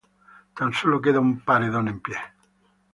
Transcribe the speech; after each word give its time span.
Tan 0.57 0.71
sólo 0.79 0.99
queda 1.03 1.19
un 1.27 1.33
paredón 1.47 1.87
en 1.93 1.99
pie. 2.05 2.17